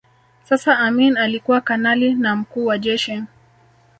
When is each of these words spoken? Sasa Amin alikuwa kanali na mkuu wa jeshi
Sasa 0.43 0.77
Amin 0.79 1.17
alikuwa 1.17 1.61
kanali 1.61 2.13
na 2.13 2.35
mkuu 2.35 2.65
wa 2.65 2.77
jeshi 2.77 3.23